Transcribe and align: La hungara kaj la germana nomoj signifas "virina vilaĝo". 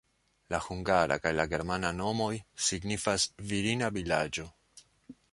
La 0.53 0.59
hungara 0.67 1.17
kaj 1.25 1.33
la 1.39 1.43
germana 1.51 1.91
nomoj 1.97 2.29
signifas 2.67 3.27
"virina 3.51 3.91
vilaĝo". 3.99 4.47